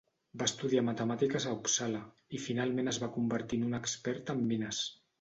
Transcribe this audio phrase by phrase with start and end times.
[0.41, 2.01] Va estudiar matemàtiques a Uppsala
[2.39, 4.87] i finalment es va convertir en un expert en mines.